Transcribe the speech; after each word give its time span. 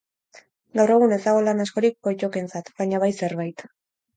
Gaur 0.79 0.93
egun 0.95 1.13
ez 1.17 1.19
dago 1.25 1.43
lan 1.49 1.61
askorik 1.65 1.99
pottokentzat, 2.09 2.73
baina 2.81 3.03
bai 3.05 3.15
zerbait. 3.25 3.69